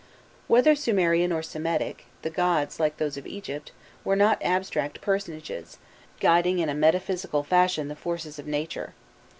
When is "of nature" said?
8.39-8.95